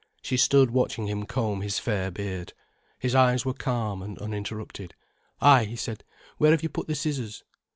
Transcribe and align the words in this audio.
She 0.23 0.35
stood 0.35 0.71
watching 0.71 1.05
him 1.05 1.27
comb 1.27 1.61
his 1.61 1.77
fair 1.77 2.09
beard. 2.09 2.53
His 2.97 3.13
eyes 3.13 3.45
were 3.45 3.53
calm 3.53 4.01
and 4.01 4.17
uninterrupted. 4.17 4.95
"Ay," 5.39 5.65
he 5.65 5.75
said, 5.75 6.03
"where 6.39 6.49
have 6.49 6.63
you 6.63 6.69
put 6.69 6.87
the 6.87 6.95
scissors?" 6.95 7.43